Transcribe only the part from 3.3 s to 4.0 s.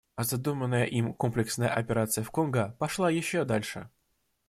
дальше.